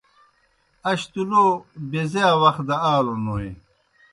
اش 0.89 1.01
تُوْ 1.11 1.21
لو 1.29 1.43
بیزِیا 1.89 2.29
وخ 2.41 2.57
دہ 2.67 2.75
آلونوئے۔ 2.93 3.49